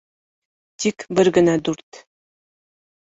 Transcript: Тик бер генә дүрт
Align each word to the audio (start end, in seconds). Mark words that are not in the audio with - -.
Тик 0.85 1.05
бер 1.19 1.31
генә 1.37 1.57
дүрт 1.69 2.01